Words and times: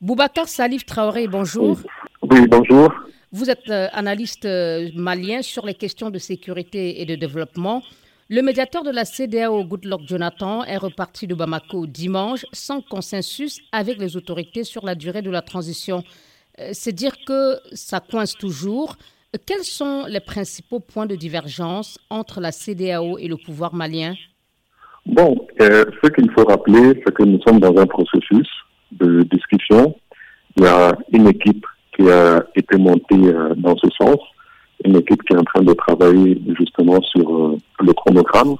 Boubacar 0.00 0.46
Salif 0.46 0.86
Traoré, 0.86 1.26
bonjour. 1.26 1.76
Oui, 2.22 2.46
bonjour. 2.46 2.94
Vous 3.32 3.50
êtes 3.50 3.68
euh, 3.68 3.88
analyste 3.92 4.44
euh, 4.44 4.90
malien 4.94 5.42
sur 5.42 5.66
les 5.66 5.74
questions 5.74 6.10
de 6.10 6.18
sécurité 6.18 7.00
et 7.00 7.04
de 7.04 7.16
développement. 7.16 7.82
Le 8.28 8.40
médiateur 8.42 8.84
de 8.84 8.92
la 8.92 9.04
CDAO, 9.04 9.64
Goodluck 9.64 10.02
Jonathan, 10.06 10.62
est 10.62 10.76
reparti 10.76 11.26
de 11.26 11.34
Bamako 11.34 11.88
dimanche 11.88 12.46
sans 12.52 12.80
consensus 12.80 13.60
avec 13.72 13.98
les 13.98 14.16
autorités 14.16 14.62
sur 14.62 14.86
la 14.86 14.94
durée 14.94 15.20
de 15.20 15.30
la 15.30 15.42
transition. 15.42 16.04
Euh, 16.60 16.70
c'est 16.72 16.92
dire 16.92 17.16
que 17.26 17.56
ça 17.72 17.98
coince 17.98 18.34
toujours. 18.34 18.94
Quels 19.46 19.64
sont 19.64 20.04
les 20.06 20.20
principaux 20.20 20.78
points 20.78 21.06
de 21.06 21.16
divergence 21.16 21.98
entre 22.08 22.40
la 22.40 22.52
CDAO 22.52 23.18
et 23.18 23.26
le 23.26 23.36
pouvoir 23.36 23.74
malien? 23.74 24.14
Bon, 25.06 25.44
ce 25.58 26.08
qu'il 26.10 26.30
faut 26.30 26.44
rappeler, 26.44 27.02
c'est 27.04 27.12
que 27.12 27.24
nous 27.24 27.40
sommes 27.42 27.58
dans 27.58 27.76
un 27.76 27.86
processus 27.86 28.46
de 28.92 29.22
discussion. 29.22 29.94
Il 30.56 30.64
y 30.64 30.66
a 30.66 30.96
une 31.12 31.28
équipe 31.28 31.64
qui 31.94 32.08
a 32.10 32.44
été 32.54 32.76
montée 32.76 33.16
euh, 33.16 33.54
dans 33.56 33.76
ce 33.76 33.88
sens, 33.90 34.18
une 34.84 34.96
équipe 34.96 35.22
qui 35.24 35.34
est 35.34 35.38
en 35.38 35.44
train 35.44 35.62
de 35.62 35.72
travailler 35.74 36.40
justement 36.58 37.00
sur 37.02 37.28
euh, 37.28 37.56
le 37.80 37.92
chronogramme. 37.92 38.56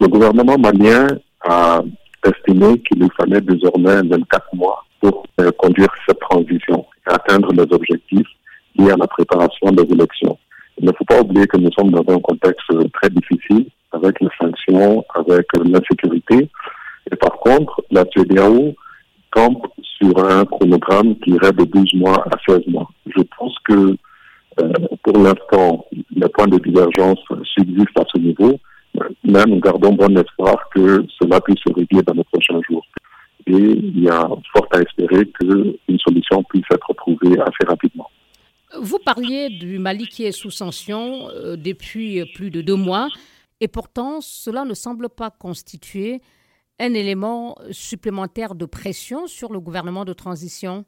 Le 0.00 0.08
gouvernement 0.08 0.56
malien 0.58 1.06
a 1.42 1.82
estimé 2.24 2.78
qu'il 2.80 3.00
lui 3.00 3.08
fallait 3.16 3.40
désormais 3.40 4.02
24 4.02 4.54
mois 4.54 4.84
pour 5.00 5.24
euh, 5.40 5.50
conduire 5.58 5.88
cette 6.06 6.20
transition 6.20 6.84
et 7.08 7.12
atteindre 7.12 7.52
les 7.52 7.74
objectifs 7.74 8.28
liés 8.76 8.90
à 8.90 8.96
la 8.96 9.06
préparation 9.06 9.70
des 9.72 9.90
élections. 9.92 10.38
Il 10.78 10.86
ne 10.86 10.92
faut 10.92 11.04
pas 11.04 11.20
oublier 11.20 11.46
que 11.46 11.56
nous 11.56 11.72
sommes 11.72 11.90
dans 11.90 12.14
un 12.14 12.20
contexte 12.20 12.70
très 12.92 13.08
difficile 13.08 13.66
avec 13.92 14.20
les 14.20 14.28
sanctions, 14.38 15.02
avec 15.14 15.46
l'insécurité. 15.64 16.50
Et 17.10 17.16
par 17.16 17.38
contre, 17.38 17.82
la 17.90 18.04
CDAO 18.14 18.74
sur 19.82 20.24
un 20.24 20.44
chronogramme 20.44 21.16
qui 21.20 21.30
irait 21.30 21.52
de 21.52 21.64
12 21.64 21.94
mois 21.94 22.24
à 22.26 22.36
16 22.48 22.66
mois. 22.68 22.88
Je 23.06 23.22
pense 23.38 23.54
que 23.64 23.96
euh, 24.62 24.72
pour 25.02 25.18
l'instant, 25.18 25.86
les 26.14 26.28
points 26.28 26.48
de 26.48 26.58
divergence 26.58 27.18
subsistent 27.54 27.98
à 27.98 28.04
ce 28.12 28.18
niveau, 28.18 28.58
mais 29.24 29.44
nous 29.46 29.60
gardons 29.60 29.92
bon 29.92 30.16
espoir 30.16 30.56
que 30.74 31.04
cela 31.20 31.40
puisse 31.40 31.60
se 31.66 31.72
régler 31.72 32.02
dans 32.02 32.14
les 32.14 32.24
prochains 32.24 32.60
jours. 32.68 32.84
Et 33.46 33.52
il 33.52 34.02
y 34.02 34.08
a 34.08 34.26
fort 34.52 34.66
à 34.72 34.80
espérer 34.80 35.26
qu'une 35.38 35.98
solution 35.98 36.42
puisse 36.44 36.64
être 36.72 36.94
trouvée 36.94 37.38
assez 37.38 37.66
rapidement. 37.68 38.10
Vous 38.80 38.98
parliez 38.98 39.48
du 39.50 39.78
Mali 39.78 40.08
qui 40.08 40.24
est 40.24 40.32
sous 40.32 40.50
sanction 40.50 41.28
euh, 41.30 41.56
depuis 41.56 42.24
plus 42.34 42.50
de 42.50 42.62
deux 42.62 42.74
mois, 42.74 43.08
et 43.60 43.68
pourtant 43.68 44.20
cela 44.20 44.64
ne 44.64 44.74
semble 44.74 45.08
pas 45.08 45.30
constituer 45.30 46.20
un 46.78 46.94
élément 46.94 47.56
supplémentaire 47.70 48.54
de 48.54 48.66
pression 48.66 49.26
sur 49.26 49.52
le 49.52 49.60
gouvernement 49.60 50.04
de 50.04 50.12
transition? 50.12 50.84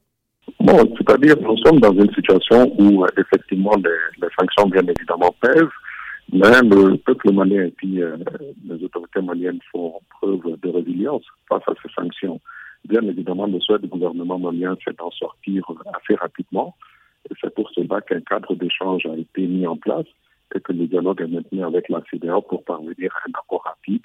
Bon, 0.60 0.78
c'est-à-dire 0.96 1.36
nous 1.40 1.56
sommes 1.58 1.80
dans 1.80 1.92
une 1.92 2.12
situation 2.14 2.72
où 2.78 3.04
euh, 3.04 3.08
effectivement 3.18 3.74
les, 3.76 4.28
sanctions 4.38 4.68
bien 4.68 4.82
évidemment 4.82 5.34
pèsent, 5.40 5.62
mais 6.32 6.60
le 6.62 6.96
peuple 6.96 7.32
malien 7.32 7.64
et 7.64 7.70
puis 7.70 8.02
euh, 8.02 8.16
les 8.66 8.82
autorités 8.84 9.20
maliennes 9.20 9.60
font 9.72 10.00
preuve 10.10 10.58
de 10.60 10.68
résilience 10.70 11.24
face 11.48 11.62
à 11.66 11.72
ces 11.82 11.92
sanctions. 11.94 12.40
Bien 12.86 13.02
évidemment, 13.02 13.46
le 13.46 13.60
souhait 13.60 13.78
du 13.78 13.88
gouvernement 13.88 14.38
malien, 14.38 14.76
c'est 14.84 14.96
d'en 14.96 15.10
sortir 15.10 15.64
assez 15.94 16.14
rapidement. 16.14 16.76
C'est 17.40 17.54
pour 17.54 17.70
cela 17.70 18.00
qu'un 18.00 18.20
cadre 18.20 18.54
d'échange 18.54 19.04
a 19.06 19.16
été 19.16 19.46
mis 19.46 19.66
en 19.66 19.76
place 19.76 20.06
et 20.54 20.60
que 20.60 20.72
le 20.72 20.86
dialogue 20.86 21.20
est 21.20 21.26
maintenu 21.26 21.62
avec 21.62 21.88
la 21.88 22.02
CDA 22.10 22.40
pour 22.40 22.64
parvenir 22.64 23.14
à 23.16 23.28
un 23.28 23.38
accord 23.38 23.64
rapide 23.64 24.02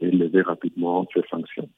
et 0.00 0.10
lever 0.10 0.42
rapidement 0.42 1.06
ces 1.12 1.22
sanctions. 1.30 1.68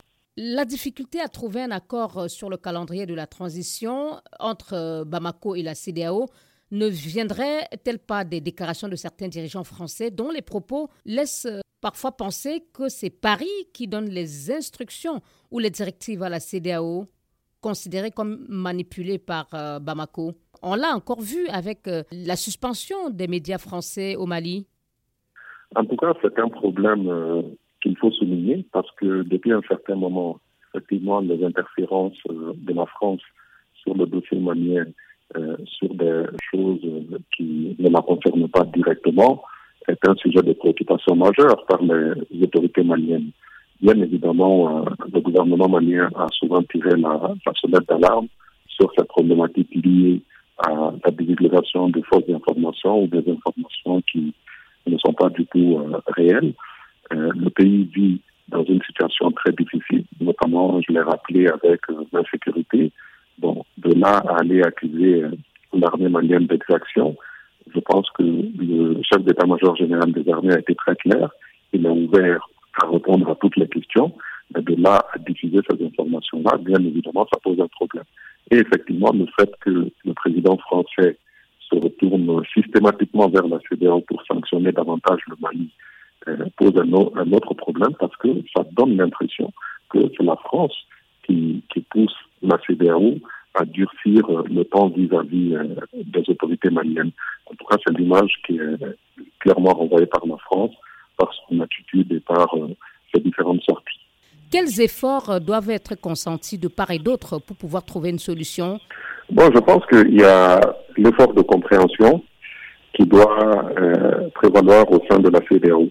La 0.41 0.65
difficulté 0.65 1.21
à 1.21 1.27
trouver 1.27 1.63
un 1.63 1.73
accord 1.73 2.17
euh, 2.17 2.29
sur 2.29 2.49
le 2.49 2.57
calendrier 2.57 3.07
de 3.07 3.15
la 3.15 3.27
transition 3.27 4.21
entre 4.39 4.75
euh, 4.75 5.05
Bamako 5.05 5.57
et 5.57 5.63
la 5.63 5.75
CDAO 5.75 6.27
ne 6.71 6.87
viendrait-elle 6.87 7.99
pas 7.99 8.23
des 8.25 8.41
déclarations 8.41 8.87
de 8.87 8.95
certains 8.95 9.27
dirigeants 9.27 9.65
français 9.65 10.13
dont 10.13 10.31
les 10.31 10.43
propos 10.43 10.91
laissent 11.05 11.47
euh, 11.47 11.59
parfois 11.81 12.13
penser 12.13 12.63
que 12.73 12.89
c'est 12.89 13.11
Paris 13.11 13.49
qui 13.75 13.89
donne 13.89 14.11
les 14.11 14.53
instructions 14.53 15.23
ou 15.51 15.59
les 15.59 15.71
directives 15.71 16.23
à 16.23 16.29
la 16.29 16.39
CDAO, 16.39 17.07
considérée 17.61 18.13
comme 18.13 18.47
manipulée 18.49 19.19
par 19.19 19.49
Bamako? 19.81 20.35
On 20.63 20.77
l'a 20.77 20.95
encore 20.95 21.21
vu 21.21 21.49
avec 21.49 21.89
la 22.13 22.37
suspension 22.37 23.11
des 23.11 23.27
médias 23.27 23.59
français 23.59 24.15
au 24.15 24.27
Mali. 24.27 24.67
En 25.75 25.85
tout 25.85 25.97
cas, 25.97 26.15
c'est 26.23 26.39
un 26.39 26.49
problème 26.49 27.57
parce 28.73 28.91
que 28.93 29.23
depuis 29.23 29.53
un 29.53 29.63
certain 29.69 29.97
moment, 29.97 30.41
effectivement, 30.75 31.21
les 31.21 31.45
interférences 31.45 32.19
euh, 32.31 32.53
de 32.57 32.73
la 32.73 32.87
France 32.87 33.21
sur 33.83 33.95
le 33.95 34.07
dossier 34.07 34.39
malien, 34.39 34.85
euh, 35.37 35.57
sur 35.67 35.93
des 35.95 36.25
choses 36.51 36.81
qui 37.37 37.77
ne 37.79 37.89
la 37.89 38.01
concernent 38.01 38.49
pas 38.49 38.65
directement, 38.65 39.43
est 39.87 40.09
un 40.09 40.15
sujet 40.17 40.43
de 40.43 40.53
préoccupation 40.53 41.17
majeure 41.17 41.65
par 41.67 41.81
les 41.83 42.43
autorités 42.43 42.83
maliennes. 42.83 43.31
Bien 43.81 43.97
évidemment, 44.01 44.79
euh, 44.79 44.91
le 45.13 45.21
gouvernement 45.21 45.69
malien 45.69 46.11
a 46.17 46.27
souvent 46.33 46.63
tiré 46.63 46.91
la, 46.97 47.35
sonnette 47.55 47.89
d'alarme 47.89 48.29
sur 48.67 48.91
cette 48.97 49.09
problématique 49.09 49.71
liée 49.75 50.21
à 50.59 50.93
la 51.05 51.11
divulgation 51.13 51.89
de 51.89 52.03
fausses 52.03 52.29
informations 52.35 53.05
ou 53.05 53.07
des 53.07 53.25
informations 53.31 54.03
qui 54.11 54.35
ne 54.87 54.99
sont 54.99 55.13
pas 55.13 55.29
du 55.29 55.47
tout 55.47 55.81
réelles. 56.09 56.53
Le 57.11 57.49
pays 57.51 57.89
vit 57.95 58.21
dans 58.49 58.65
une 58.65 58.83
situation 58.83 59.31
très 59.33 59.53
difficile, 59.53 60.05
notamment, 60.21 60.81
je 60.81 60.93
l'ai 60.93 61.01
rappelé, 61.01 61.47
avec 61.49 61.81
euh, 61.91 62.05
l'insécurité. 62.13 62.93
Bon, 63.39 63.65
de 63.77 63.95
là 63.95 64.23
à 64.29 64.41
aller 64.41 64.63
accuser 64.63 65.23
euh, 65.23 65.31
l'armée 65.73 66.09
malienne 66.09 66.47
d'exaction, 66.47 67.17
je 67.75 67.81
pense 67.81 68.09
que 68.11 68.23
le 68.23 69.01
chef 69.03 69.23
d'état-major 69.23 69.77
général 69.77 70.13
des 70.13 70.31
armées 70.33 70.55
a 70.55 70.59
été 70.59 70.75
très 70.75 70.97
clair. 70.97 71.31
Il 71.73 71.85
est 71.85 71.91
ouvert 71.91 72.49
à 72.83 72.87
répondre 72.87 73.29
à 73.31 73.35
toutes 73.35 73.57
les 73.57 73.69
questions. 73.69 74.15
Mais 74.55 74.63
de 74.63 74.81
là 74.81 75.05
à 75.13 75.19
diffuser 75.19 75.59
ces 75.71 75.85
informations-là, 75.85 76.57
bien 76.59 76.79
évidemment, 76.79 77.27
ça 77.31 77.39
pose 77.43 77.61
un 77.61 77.69
problème. 77.69 78.05
Et 78.51 78.57
effectivement, 78.57 79.13
le 79.13 79.27
fait 79.39 79.51
que 79.61 79.91
le 80.05 80.15
président 80.15 80.57
français 80.57 81.19
se 81.61 81.75
retourne 81.75 82.43
systématiquement 82.55 83.29
vers 83.29 83.47
la 83.47 83.59
CDAO 83.69 84.01
pour 84.01 84.23
sanctionner 84.25 84.73
davantage 84.73 85.21
le 85.29 85.37
Mali 85.39 85.71
pose 86.57 86.73
un, 86.77 87.33
autre 87.33 87.55
problème 87.55 87.95
parce 87.99 88.17
que 88.17 88.29
ça 88.57 88.65
donne 88.73 88.97
l'impression 88.97 89.53
que 89.91 89.99
c'est 90.17 90.25
la 90.25 90.37
France 90.37 90.75
qui, 91.27 91.63
pousse 91.91 92.15
la 92.43 92.59
CDAO 92.67 93.17
à 93.55 93.65
durcir 93.65 94.29
euh, 94.31 94.45
le 94.51 94.65
temps 94.65 94.89
vis-à-vis 94.89 95.55
euh, 95.55 95.65
des 95.95 96.23
autorités 96.29 96.71
maliennes. 96.71 97.11
En 97.47 97.55
tout 97.55 97.65
cas, 97.65 97.77
c'est 97.85 97.97
l'image 97.97 98.33
qui 98.47 98.57
est 98.57 99.23
clairement 99.41 99.73
renvoyée 99.73 100.07
par 100.07 100.25
la 100.27 100.37
France, 100.39 100.73
par 101.17 101.31
son 101.49 101.61
attitude 101.61 102.13
et 102.13 102.21
par 102.21 102.55
ses 103.13 103.21
différentes 103.21 103.63
sorties. 103.63 104.01
Quels 104.51 104.81
efforts 104.81 105.41
doivent 105.41 105.71
être 105.71 105.95
consentis 105.95 106.59
de 106.59 106.69
part 106.69 106.91
et 106.91 106.99
d'autre 106.99 107.39
pour 107.39 107.57
pouvoir 107.57 107.85
trouver 107.85 108.11
une 108.11 108.19
solution? 108.19 108.79
Bon, 109.31 109.51
je 109.55 109.61
pense 109.61 109.85
qu'il 109.87 110.19
y 110.19 110.25
a 110.25 110.61
l'effort 110.97 111.35
de 111.35 111.43
compréhension 111.43 112.23
qui 112.95 113.05
doit 113.05 113.71
prévaloir 114.35 114.91
au 114.91 115.03
sein 115.11 115.19
de 115.19 115.29
la 115.29 115.41
CDAO. 115.49 115.89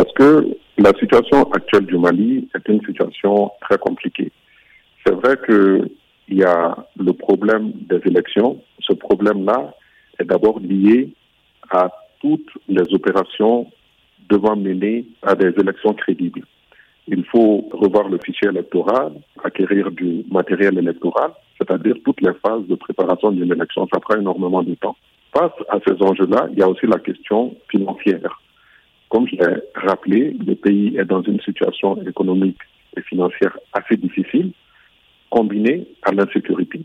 Parce 0.00 0.14
que 0.14 0.56
la 0.78 0.92
situation 0.98 1.42
actuelle 1.52 1.84
du 1.84 1.98
Mali 1.98 2.48
est 2.54 2.68
une 2.72 2.80
situation 2.86 3.50
très 3.60 3.76
compliquée. 3.76 4.32
C'est 5.04 5.12
vrai 5.12 5.36
qu'il 5.44 6.38
y 6.38 6.42
a 6.42 6.74
le 6.98 7.12
problème 7.12 7.72
des 7.82 8.00
élections. 8.06 8.62
Ce 8.78 8.94
problème-là 8.94 9.74
est 10.18 10.24
d'abord 10.24 10.58
lié 10.58 11.12
à 11.68 11.90
toutes 12.22 12.48
les 12.66 12.94
opérations 12.94 13.66
devant 14.30 14.56
mener 14.56 15.04
à 15.20 15.34
des 15.34 15.52
élections 15.60 15.92
crédibles. 15.92 16.46
Il 17.06 17.22
faut 17.26 17.68
revoir 17.70 18.08
le 18.08 18.18
fichier 18.24 18.48
électoral, 18.48 19.12
acquérir 19.44 19.90
du 19.90 20.24
matériel 20.30 20.78
électoral, 20.78 21.32
c'est-à-dire 21.58 21.96
toutes 22.06 22.22
les 22.22 22.32
phases 22.42 22.66
de 22.66 22.74
préparation 22.74 23.32
d'une 23.32 23.52
élection. 23.52 23.86
Ça 23.92 24.00
prend 24.00 24.18
énormément 24.18 24.62
de 24.62 24.74
temps. 24.76 24.96
Face 25.36 25.52
à 25.68 25.78
ces 25.86 26.02
enjeux-là, 26.02 26.48
il 26.52 26.58
y 26.58 26.62
a 26.62 26.68
aussi 26.70 26.86
la 26.86 27.00
question 27.00 27.54
financière. 27.68 28.40
Comme 29.10 29.26
je 29.26 29.36
l'ai 29.36 29.56
rappelé, 29.74 30.36
le 30.46 30.54
pays 30.54 30.96
est 30.96 31.04
dans 31.04 31.22
une 31.22 31.40
situation 31.40 32.00
économique 32.06 32.58
et 32.96 33.02
financière 33.02 33.58
assez 33.72 33.96
difficile, 33.96 34.52
combinée 35.30 35.86
à 36.02 36.12
l'insécurité. 36.12 36.80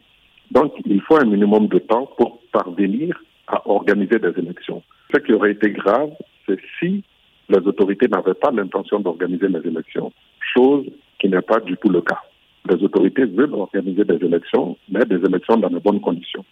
Donc, 0.51 0.74
il 0.86 1.01
faut 1.01 1.18
un 1.18 1.25
minimum 1.25 1.68
de 1.68 1.80
temps 1.80 2.10
pour 2.18 2.39
parvenir 2.51 3.22
à 3.48 3.68
organiser 3.69 4.18
des 4.19 4.33
élections. 4.39 4.81
Ce 5.13 5.19
qui 5.19 5.33
aurait 5.33 5.51
été 5.51 5.69
grave, 5.72 6.12
c'est 6.48 6.60
si 6.80 7.04
les 7.50 7.60
autorités 7.60 8.07
n'avaient 8.07 8.33
pas 8.33 8.51
l'intention 8.51 9.00
d'organiser 9.00 9.48
les 9.48 9.68
élections, 9.68 10.12
chose 10.56 10.86
qui 11.19 11.30
n'est 11.30 11.42
pas 11.42 11.60
du 11.60 11.78
tout 11.78 11.89
le 11.89 12.01
cas. 12.01 12.21
Les 12.68 12.83
autorités 12.83 13.25
veulent 13.25 13.54
organiser 13.54 14.04
des 14.04 14.25
élections, 14.25 14.78
mais 14.89 15.06
des 15.06 15.24
élections 15.24 15.57
dans 15.57 15.69
de 15.69 15.78
bonnes 15.78 16.01
conditions. 16.01 16.45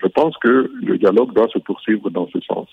Je 0.00 0.06
pense 0.06 0.36
que 0.38 0.70
le 0.80 0.98
dialogue 0.98 1.34
doit 1.34 1.48
se 1.48 1.58
poursuivre 1.58 2.08
dans 2.10 2.28
ce 2.28 2.40
sens. 2.40 2.68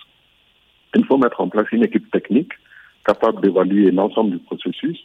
Il 0.95 1.05
faut 1.05 1.17
mettre 1.17 1.41
en 1.41 1.49
place 1.49 1.67
une 1.71 1.83
équipe 1.83 2.09
technique 2.11 2.53
capable 3.05 3.41
d'évaluer 3.41 3.91
l'ensemble 3.91 4.31
du 4.31 4.39
processus 4.39 4.99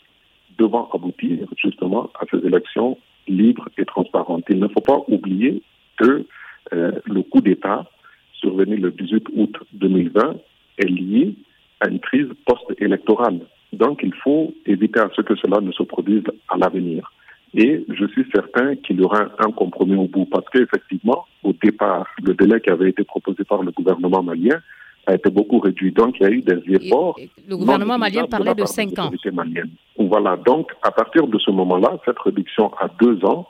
devant 0.58 0.88
aboutir 0.92 1.46
justement 1.56 2.10
à 2.20 2.24
ces 2.30 2.46
élections 2.46 2.98
libre 3.26 3.68
et 3.78 3.84
transparente. 3.84 4.44
Il 4.48 4.58
ne 4.58 4.68
faut 4.68 4.80
pas 4.80 5.00
oublier 5.08 5.62
que 5.96 6.26
euh, 6.72 6.92
le 7.06 7.22
coup 7.22 7.40
d'État 7.40 7.86
survenu 8.32 8.76
le 8.76 8.90
18 8.90 9.28
août 9.36 9.56
2020 9.72 10.36
est 10.78 10.88
lié 10.88 11.34
à 11.80 11.88
une 11.88 12.00
crise 12.00 12.28
post-électorale. 12.46 13.40
Donc 13.72 14.00
il 14.02 14.14
faut 14.14 14.54
éviter 14.66 15.00
à 15.00 15.10
ce 15.14 15.22
que 15.22 15.34
cela 15.36 15.60
ne 15.60 15.72
se 15.72 15.82
produise 15.82 16.24
à 16.48 16.56
l'avenir. 16.56 17.12
Et 17.54 17.84
je 17.88 18.06
suis 18.06 18.26
certain 18.34 18.74
qu'il 18.76 19.00
y 19.00 19.02
aura 19.02 19.28
un 19.38 19.52
compromis 19.52 19.96
au 19.96 20.08
bout 20.08 20.26
parce 20.26 20.48
qu'effectivement, 20.50 21.26
au 21.42 21.52
départ, 21.52 22.06
le 22.22 22.34
délai 22.34 22.60
qui 22.60 22.70
avait 22.70 22.90
été 22.90 23.04
proposé 23.04 23.44
par 23.44 23.62
le 23.62 23.70
gouvernement 23.70 24.22
malien 24.22 24.60
a 25.06 25.14
été 25.14 25.30
beaucoup 25.30 25.58
réduit. 25.58 25.92
Donc, 25.92 26.16
il 26.20 26.22
y 26.22 26.26
a 26.26 26.30
eu 26.30 26.40
des 26.40 26.60
efforts. 26.74 27.16
le 27.48 27.56
gouvernement 27.56 27.98
malien 27.98 28.26
parlait 28.26 28.54
de 28.54 28.64
cinq 28.64 28.98
ans. 28.98 29.10
Voilà. 29.98 30.36
Donc, 30.36 30.72
à 30.82 30.90
partir 30.90 31.26
de 31.26 31.38
ce 31.38 31.50
moment-là, 31.50 31.98
cette 32.04 32.18
réduction 32.18 32.72
à 32.80 32.88
deux 33.00 33.24
ans 33.24 33.46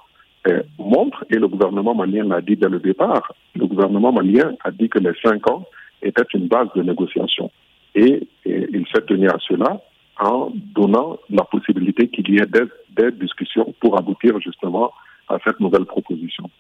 euh, 0.48 0.62
montre, 0.78 1.24
et 1.30 1.36
le 1.36 1.48
gouvernement 1.48 1.94
malien 1.94 2.24
l'a 2.24 2.40
dit 2.40 2.56
dès 2.56 2.68
le 2.68 2.78
départ, 2.78 3.32
le 3.54 3.66
gouvernement 3.66 4.12
malien 4.12 4.52
a 4.62 4.70
dit 4.70 4.88
que 4.88 4.98
les 4.98 5.12
cinq 5.22 5.48
ans 5.48 5.64
étaient 6.02 6.22
une 6.34 6.48
base 6.48 6.68
de 6.74 6.82
négociation. 6.82 7.50
Et, 7.94 8.28
et 8.44 8.66
il 8.70 8.84
s'est 8.92 9.02
tenu 9.02 9.28
à 9.28 9.38
cela 9.48 9.80
en 10.20 10.50
donnant 10.74 11.18
la 11.30 11.44
possibilité 11.44 12.08
qu'il 12.08 12.28
y 12.30 12.36
ait 12.36 12.46
des, 12.46 12.64
des, 12.90 13.10
discussions 13.12 13.74
pour 13.80 13.98
aboutir 13.98 14.38
justement 14.40 14.92
à 15.28 15.38
cette 15.44 15.60
nouvelle 15.60 15.86
proposition. 15.86 16.50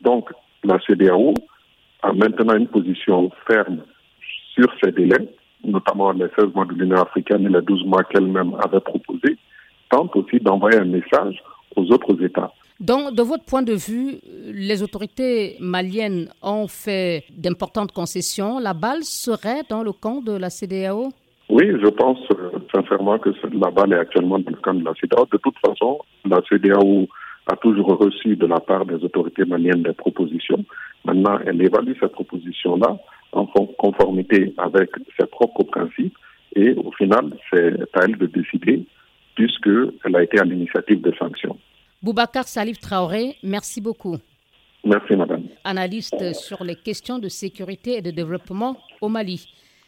Donc, 0.00 0.30
la 0.64 0.78
CDAO 0.80 1.34
a 2.02 2.12
maintenant 2.12 2.54
une 2.56 2.68
position 2.68 3.30
ferme 3.46 3.82
sur 4.54 4.66
ces 4.82 4.92
délais, 4.92 5.28
notamment 5.64 6.12
les 6.12 6.26
16 6.38 6.54
mois 6.54 6.64
de 6.66 6.74
l'Union 6.74 7.02
africaine 7.02 7.46
et 7.46 7.48
les 7.48 7.62
12 7.62 7.84
mois 7.86 8.04
qu'elle-même 8.04 8.54
avait 8.64 8.80
proposés, 8.80 9.36
tente 9.90 10.14
aussi 10.16 10.38
d'envoyer 10.40 10.78
un 10.78 10.84
message 10.84 11.42
aux 11.76 11.84
autres 11.92 12.22
États. 12.22 12.52
Donc, 12.80 13.14
de 13.14 13.22
votre 13.22 13.44
point 13.44 13.62
de 13.62 13.74
vue, 13.74 14.18
les 14.52 14.82
autorités 14.82 15.56
maliennes 15.60 16.28
ont 16.42 16.66
fait 16.66 17.24
d'importantes 17.30 17.92
concessions. 17.92 18.58
La 18.58 18.74
balle 18.74 19.04
serait 19.04 19.62
dans 19.68 19.84
le 19.84 19.92
camp 19.92 20.20
de 20.20 20.32
la 20.32 20.50
CDAO 20.50 21.10
Oui, 21.48 21.64
je 21.80 21.88
pense 21.90 22.18
euh, 22.32 22.50
sincèrement 22.74 23.18
que 23.18 23.30
la 23.52 23.70
balle 23.70 23.92
est 23.92 23.98
actuellement 23.98 24.40
dans 24.40 24.50
le 24.50 24.56
camp 24.56 24.74
de 24.74 24.84
la 24.84 24.94
CDAO. 25.00 25.26
De 25.30 25.38
toute 25.38 25.54
façon, 25.64 26.00
la 26.24 26.40
CDAO 26.48 27.06
a 27.46 27.56
toujours 27.56 27.98
reçu 27.98 28.36
de 28.36 28.46
la 28.46 28.60
part 28.60 28.86
des 28.86 29.02
autorités 29.04 29.44
maliennes 29.44 29.82
des 29.82 29.92
propositions. 29.92 30.64
Maintenant, 31.04 31.38
elle 31.44 31.60
évalue 31.62 31.92
ces 32.00 32.08
propositions-là 32.08 32.98
en 33.32 33.46
conformité 33.46 34.54
avec 34.58 34.90
ses 35.18 35.26
propres 35.26 35.64
principes 35.64 36.16
et 36.54 36.72
au 36.74 36.92
final, 36.92 37.36
c'est 37.50 37.74
à 37.94 38.04
elle 38.04 38.16
de 38.16 38.26
décider 38.26 38.84
puisqu'elle 39.34 40.16
a 40.16 40.22
été 40.22 40.38
à 40.38 40.44
l'initiative 40.44 41.00
des 41.00 41.16
sanctions. 41.16 41.56
Boubacar 42.02 42.46
Salif 42.46 42.78
Traoré, 42.78 43.36
merci 43.42 43.80
beaucoup. 43.80 44.16
Merci, 44.84 45.14
madame. 45.14 45.44
Analyste 45.64 46.34
sur 46.34 46.64
les 46.64 46.74
questions 46.74 47.18
de 47.18 47.28
sécurité 47.28 47.98
et 47.98 48.02
de 48.02 48.10
développement 48.10 48.76
au 49.00 49.08
Mali. 49.08 49.48